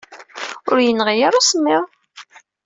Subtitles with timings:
[0.69, 1.85] Ur iyi-yenɣi ara usemmiḍ.